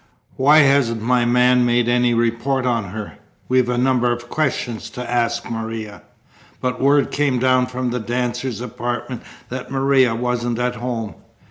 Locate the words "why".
0.35-0.61